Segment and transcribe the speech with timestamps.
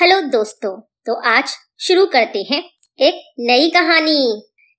[0.00, 0.70] Hello दोस्तों
[1.06, 2.62] तो आज शुरू करते हैं
[2.98, 4.20] एक नई कहानी।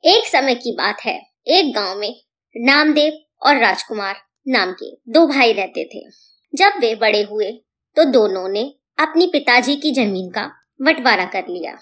[0.04, 1.14] एक समय की बात है,
[1.48, 2.16] एक गाँव में
[2.56, 4.16] नामदेव और राजकुमार
[4.48, 6.02] नाम के दो भाई रहते थे।
[6.54, 7.52] जब वे बड़े हुए
[7.98, 8.64] तो दोनों ने
[8.98, 10.50] अपनी पिताजी की ज़मीन का
[10.80, 11.78] बंटवारा कर लिया।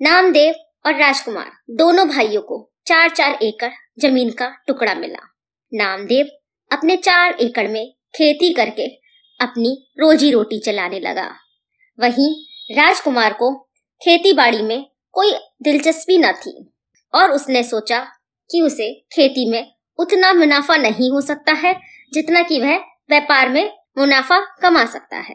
[0.00, 0.54] नामदेव
[0.86, 3.70] और राजकुमार दोनों भाइयों को चार चार एकड़
[4.00, 5.26] ज़मीन का टुकड़ा मिला।
[5.72, 6.36] नामदेव
[6.70, 7.84] अपने चार एकड़ में
[8.14, 8.88] खेती करके
[9.40, 11.32] अपनी रोजी रोटी चलाने लगा।
[11.98, 12.34] वहीं
[12.70, 13.54] राजकुमार को
[14.00, 16.72] खेती बाड़ी में कोई दिलचस्पी न थी
[17.14, 18.00] और उसने सोचा
[18.50, 21.74] कि उसे खेती में उतना मुनाफा नहीं हो सकता है,
[22.12, 22.76] जितना कि वह
[23.10, 25.34] व्यापार में मुनाफा कमा सकता है।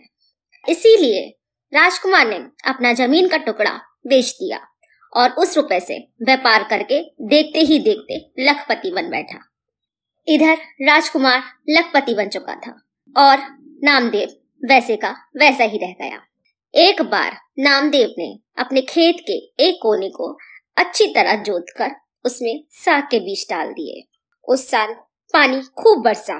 [0.69, 1.27] इसीलिए
[1.73, 2.35] राजकुमार ने
[2.65, 3.73] अपना ज़मीन का टुकड़ा
[4.07, 4.59] बेच दिया
[5.13, 9.39] और उस रुपए से व्यापार करके देखते ही देखते लखपति बन बैठा।
[10.27, 12.71] इधर राजकुमार लखपति बन चुका था
[13.15, 13.45] और
[13.83, 14.29] नामदेव
[14.63, 16.21] वैसे का वैसा ही रह गया।
[16.75, 20.27] एक बार नामदेव ने अपने खेत के एक कोने को
[20.77, 21.91] अच्छी तरह जोत कर
[22.25, 24.01] उसमें साग के बीज डाल दिए।
[24.47, 24.93] उस साल
[25.33, 26.37] पानी खूब बरसा।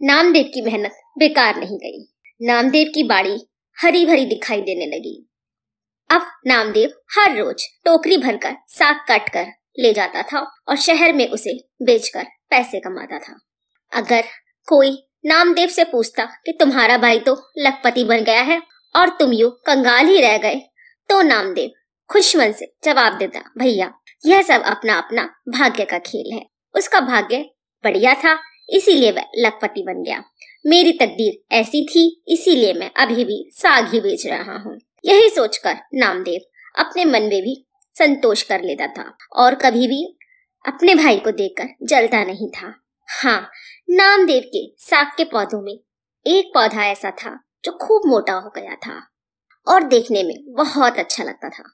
[0.00, 2.04] नामदेव की मेहनत बेकार नहीं गई।
[2.40, 3.36] नामदेव की बाड़ी
[3.78, 5.14] हरी भरी दिखाई देने लगी।
[6.10, 9.46] अब नामदेव हर रोज टोकरी भरकर साग काट कर
[9.78, 13.38] ले जाता था और शहर में उसे बेचकर पैसे कमाता था।
[13.92, 14.24] अगर
[14.68, 14.92] कोई
[15.24, 18.60] नामदेव से पूछता कि तुम्हारा भाई तो लखपति बन गया है
[18.94, 20.60] और तुम यू कंगाल ही रह गए।
[21.08, 21.70] तो नामदेव,
[22.10, 23.92] खुश मन से जवाब देता, भैया,
[24.26, 26.42] यह सब अपना अपना भाग्य का खेल है।
[26.74, 27.44] उसका भाग्य
[27.84, 28.38] बढ़िया था,
[28.70, 30.22] इसीलिए वह लखपति बन गया।
[30.66, 35.76] मेरी तकदीर ऐसी थी, इसीलिए मैं अभी भी साग ही बेच रहा हूँ। यही सोचकर
[35.94, 36.40] नामदेव
[36.78, 40.04] अपने मन में भी संतोष कर लेता था और कभी भी
[40.64, 42.74] अपने भाई को देखकर जलता नहीं था।
[43.08, 43.50] हाँ
[43.90, 45.72] नामदेव के साग के पौधों में
[46.26, 49.00] एक पौधा ऐसा था जो खूब मोटा हो गया था
[49.66, 51.64] और देखने में बहुत अच्छा लगता था।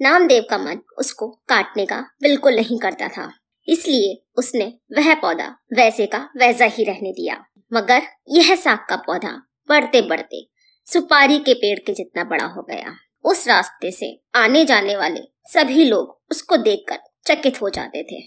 [0.00, 3.30] नामदेव का मन उसको काटने का बिल्कुल नहीं करता था,
[3.68, 9.30] इसलिए उसने वह पौधा वैसे का वैसा ही रहने दिया। मगर यह साग का पौधा
[9.68, 10.46] बढ़ते बढ़ते
[10.86, 12.94] सुपारी के पेड़ के जितना बड़ा हो गया,
[13.24, 18.20] उस रास्ते से आने जाने वाले सभी लोग उसको देखकर चकित हो जाते थे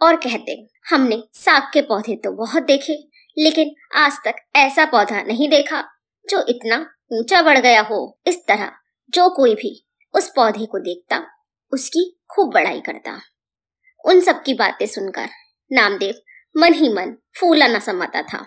[0.00, 0.56] और कहते,
[0.86, 2.96] हमने साग के पौधे तो बहुत देखे,
[3.36, 5.84] लेकिन आज तक ऐसा पौधा नहीं देखा।
[6.30, 8.72] जो इतना ऊँचा बढ़ गया हो इस तरह,
[9.10, 11.26] जो कोई भी उस पौधे को देखता,
[11.72, 13.20] उसकी खूब बड़ाई करता।
[14.04, 15.28] उन सब की बातें सुनकर
[15.72, 16.14] नामदेव
[16.56, 18.46] मन ही मन फूला न समाता था।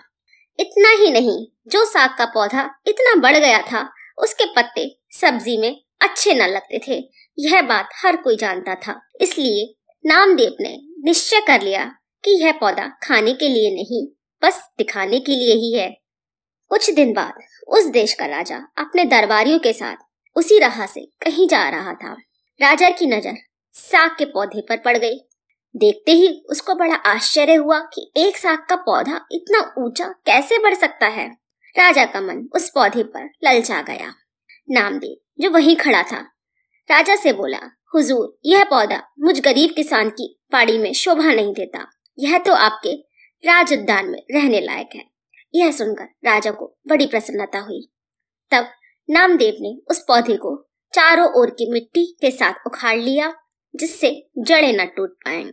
[0.60, 5.80] इतना ही नहीं, जो साग का पौधा इतना बढ़ गया था, उसके पत्ते सब्ज़ी में
[6.00, 7.08] अच्छे न लगते थे,
[7.38, 9.74] यह बात हर कोई जानता था। इसलिए
[10.06, 11.84] नामदेव ने निश्चय कर लिया
[12.24, 14.06] कि यह पौधा खाने के लिए नहीं,
[14.42, 16.05] बस दिखाने के लिए ही है।
[16.70, 17.34] कुछ दिन बाद
[17.68, 19.96] उस देश का राजा अपने दरबारियों के साथ
[20.36, 22.12] उसी राह से कहीं जा रहा था।
[22.60, 23.36] राजा की नज़र
[23.74, 25.18] साग के पौधे पर पड़ गई।
[25.76, 30.74] देखते ही उसको बड़ा आश्चर्य हुआ कि एक साग का पौधा इतना ऊँचा कैसे बढ़
[30.74, 31.28] सकता है।
[31.78, 34.14] राजा का मन उस पौधे पर ललचा गया।
[34.70, 36.18] नामदेव जो वहीं खड़ा था।
[36.90, 37.58] राजा से बोला,
[37.94, 41.86] हुजूर, यह पौधा मुझ गरीब किसान की पाड़ी में शोभा नहीं देता।
[42.18, 42.94] यह तो आपके
[43.44, 45.15] राज उद्यान में रहने लायक है।
[45.56, 47.80] यह सुनकर राजा को बड़ी प्रसन्नता हुई।
[48.50, 48.68] तब
[49.10, 50.56] नामदेव ने उस पौधे को
[50.92, 53.32] चारों ओर की मिट्टी के साथ उखाड़ लिया,
[53.74, 55.44] जिससे जड़े न टूट पाए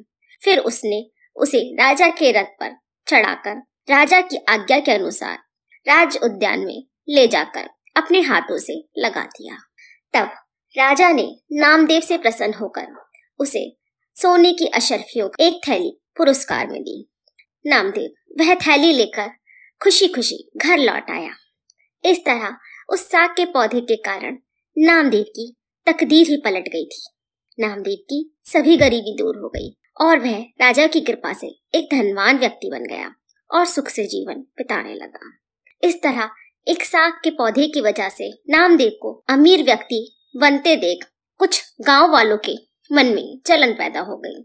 [0.41, 1.05] फिर उसने
[1.35, 2.75] उसे राजा के रथ पर
[3.07, 5.37] चढ़ाकर राजा की आज्ञा के अनुसार
[5.87, 9.55] राज उद्यान में ले जाकर अपने हाथों से लगा दिया।
[10.13, 10.29] तब
[10.75, 12.87] राजा ने नामदेव से प्रसन्न होकर
[13.39, 13.65] उसे
[14.15, 17.09] सोने की अशरफियों एक थैली पुरस्कार में दी।
[17.65, 19.29] नामदेव वह थैली लेकर
[19.83, 21.31] खुशी खुशी घर लौट आया।
[22.03, 22.55] इस तरह
[22.89, 24.37] उस साग के पौधे के कारण
[24.77, 25.53] नामदेव की
[25.87, 27.01] तकदीर ही पलट गई थी।
[27.57, 29.69] नामदेव की सभी गरीबी दूर हो गई
[30.01, 33.11] और वह राजा की कृपा से एक धनवान व्यक्ति बन गया
[33.51, 35.31] और सुख से जीवन बिताने लगा।
[35.83, 36.29] इस तरह
[36.67, 40.05] एक साग के पौधे की वजह से नामदेव को अमीर व्यक्ति
[40.35, 41.05] बनते देख
[41.39, 42.55] कुछ गाँव वालों के
[42.91, 44.43] मन में चलन पैदा हो गई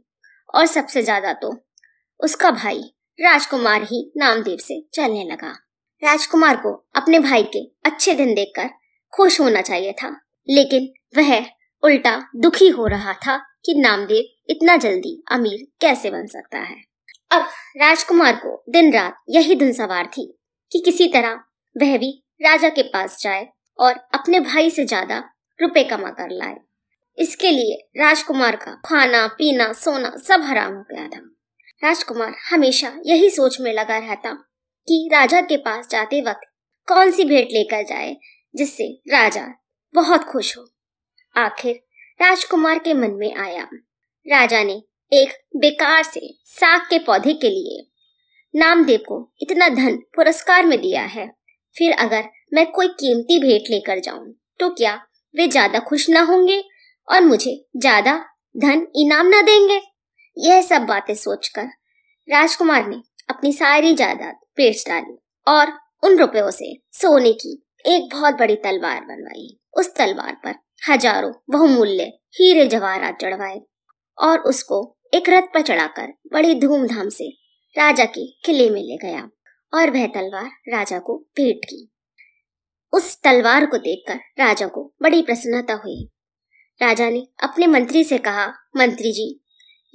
[0.55, 1.57] और सबसे ज़्यादा तो
[2.21, 2.83] उसका भाई
[3.19, 5.50] राजकुमार ही नामदेव से चलने लगा।
[6.03, 8.69] राजकुमार को अपने भाई के अच्छे दिन देखकर
[9.12, 10.09] खुश होना चाहिए था,
[10.49, 11.38] लेकिन वह
[11.82, 16.76] उल्टा दुखी हो रहा था कि नामदेव इतना जल्दी अमीर कैसे बन सकता है।
[17.31, 20.26] अब राजकुमार को दिन रात यही धुन सवार थी
[20.73, 21.41] कि किसी तरह
[21.76, 22.11] वह भी
[22.43, 23.47] राजा के पास जाए
[23.79, 25.19] और अपने भाई से ज़्यादा
[25.61, 26.56] रुपए कमा कर लाए।
[27.19, 31.21] इसके लिए राजकुमार का खाना, पीना, सोना सब हराम हो गया था।
[31.83, 34.33] राजकुमार हमेशा यही सोच में लगा रहता
[34.89, 36.47] कि राजा के पास जाते वक्त
[36.89, 38.17] कौन सी भेंट लेकर जाए
[38.55, 39.47] जिससे राजा
[39.95, 40.65] बहुत खुश हो।
[41.37, 41.75] आखिर
[42.21, 43.69] राजकुमार के मन में आया।
[44.27, 44.83] राजा ने
[45.13, 46.21] एक बेकार से
[46.51, 47.85] साग के पौधे के लिए
[48.55, 51.27] नामदेव को इतना धन पुरस्कार में दिया है।
[51.75, 52.25] फिर अगर
[52.55, 54.95] मैं कोई कीमती भेंट लेकर जाऊँ तो क्या
[55.35, 56.63] वे ज़्यादा खुश ना होंगे
[57.09, 58.17] और मुझे ज़्यादा
[58.55, 59.81] धन इनाम ना देंगे?
[60.38, 61.64] यह सब बातें सोचकर
[62.29, 62.96] राजकुमार ने
[63.31, 67.52] अपनी सारी जायदाद बेच डाली और उन रुपयों से सोने की
[67.85, 70.55] एक बहुत बड़ी तलवार बनवाई। उस तलवार पर
[70.90, 72.05] हज़ारों बहुमूल्य
[72.38, 73.61] हीरे जवाहरात चढ़वाए
[74.19, 77.29] और उसको एक रथ पर चढ़ाकर बड़ी धूमधाम से
[77.76, 79.29] राजा के किले में ले गया
[79.73, 81.88] और वह तलवार राजा को भेंट की।
[82.93, 86.08] उस तलवार को देखकर राजा को बड़ी प्रसन्नता हुई।
[86.81, 88.46] राजा ने अपने मंत्री से कहा,
[88.76, 89.40] मंत्री जी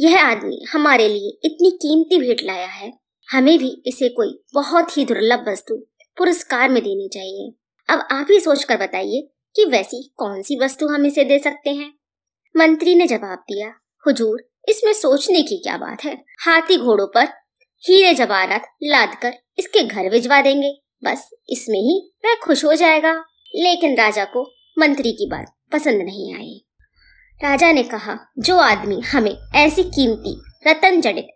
[0.04, 2.94] यह आदमी हमारे लिए इतनी कीमती भेंट लाया है।
[3.32, 5.76] हमें भी इसे कोई बहुत ही दुर्लभ वस्तु
[6.18, 7.54] पुरस्कार में देनी चाहिए।
[7.90, 11.70] अब आप ही सोच कर बताइए कि वैसी कौन सी वस्तु हम इसे दे सकते
[11.70, 11.94] हैं?
[12.58, 13.74] मंत्री ने जवाब दिया,
[14.08, 16.24] हुजूर, इसमें सोचने की क्या बात है?
[16.40, 17.24] हाथी घोड़ों पर
[17.88, 20.74] हीरे जवाहरात लाद कर इसके घर भिजवा देंगे।
[21.04, 23.24] बस इसमें ही वह खुश हो जाएगा।
[23.56, 26.66] लेकिन राजा को मंत्री की बात पसंद नहीं आई।
[27.42, 30.36] राजा ने कहा, जो आदमी हमें ऐसी कीमती,
[30.68, 31.28] रतन जड़ित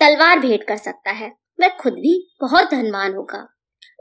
[0.00, 1.28] तलवार भेंट कर सकता है,
[1.58, 3.46] वह खुद भी बहुत धनवान होगा।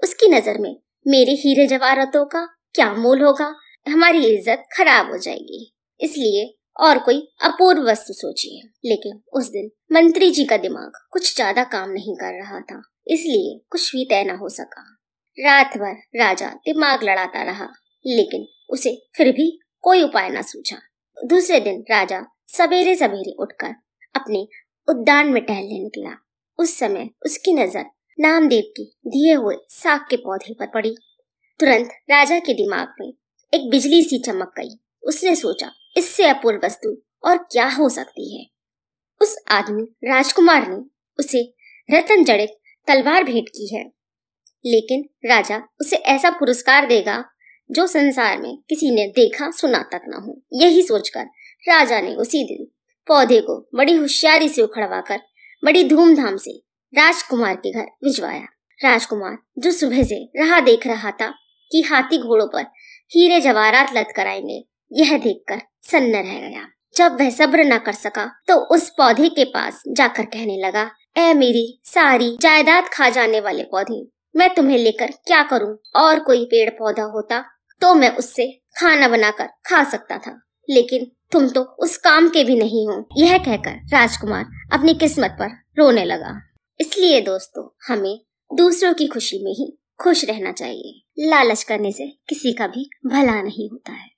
[0.04, 2.46] उसकी नज़र में मेरे हीरे जवाहरतों का
[2.76, 3.54] क्या मोल होगा?
[3.86, 6.46] हमारी इज़्ज़त खराब हो जाएगी। इसलिए
[6.80, 11.90] और कोई अपूर्व वस्तु सोचिए। लेकिन उस दिन मंत्री जी का दिमाग कुछ ज़्यादा काम
[11.90, 14.84] नहीं कर रहा था, इसलिए कुछ भी तय न हो सका।
[15.38, 17.68] रात भर राजा दिमाग लड़ाता रहा,
[18.06, 19.52] लेकिन उसे फिर भी
[19.84, 20.78] कोई उपाय न सूझा।
[21.26, 23.68] दूसरे दिन राजा सवेरे सवेरे उठकर
[24.16, 24.48] अपने
[24.90, 26.28] उद्यान में टहलने निकला।
[26.60, 27.86] उस समय उसकी नज़र
[28.20, 30.96] नामदेव के दिए हुए साग के पौधे पर पड़ी।
[31.60, 33.14] तुरंत राजा के दिमाग में
[33.54, 38.46] एक बिजली सी चमक गई। उसने सोचा, इससे अपूर्व वस्तु और क्या हो सकती है?
[39.22, 40.84] उस आदमी राजकुमार ने
[41.20, 41.54] उसे
[41.92, 42.50] रतन जड़ित
[42.88, 43.92] तलवार भेंट की है।
[44.66, 47.31] लेकिन राजा उसे ऐसा पुरस्कार देगा
[47.72, 51.26] जो संसार में किसी ने देखा सुना तक न हो। यही सोचकर
[51.64, 52.66] राजा ने उसी दिन
[53.08, 55.20] पौधे को बड़ी होशियारी से उखड़वाकर,
[55.64, 56.52] बड़ी धूमधाम से
[56.94, 58.46] राजकुमार के घर भिजवाया।
[58.80, 61.28] राजकुमार जो सुबह से राह देख रहा था
[61.72, 62.66] कि हाथी घोड़ों पर
[63.12, 67.94] हीरे जवाहरात लद कर आएँगे, यह देखकर सन्न रह गया। जब वह सब्र न कर
[67.94, 73.40] सका तो उस पौधे के पास जाकर कहने लगा ए मेरी सारी जायदाद खा जाने
[73.40, 74.02] वाले पौधे,
[74.36, 75.78] मैं तुम्हें लेकर क्या करूँ?
[75.96, 77.44] और कोई पेड़ पौधा होता?
[77.82, 82.56] तो मैं उससे खाना बनाकर खा सकता था। लेकिन तुम तो उस काम के भी
[82.56, 85.48] नहीं हो। यह कहकर राजकुमार अपनी किस्मत पर
[85.80, 86.42] रोने लगा।
[86.82, 88.22] इसलिए दोस्तों, हमें
[88.54, 93.42] दूसरों की खुशी में ही खुश रहना चाहिए। लालच करने से किसी का भी भला
[93.42, 94.11] नहीं होता है।